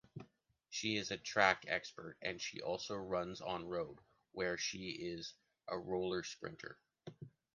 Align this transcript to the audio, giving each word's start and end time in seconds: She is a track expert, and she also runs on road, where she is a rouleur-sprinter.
She 0.71 0.97
is 0.97 1.11
a 1.11 1.17
track 1.19 1.65
expert, 1.67 2.17
and 2.23 2.41
she 2.41 2.59
also 2.59 2.95
runs 2.95 3.39
on 3.39 3.67
road, 3.67 3.99
where 4.31 4.57
she 4.57 4.89
is 4.93 5.35
a 5.67 5.77
rouleur-sprinter. 5.77 6.79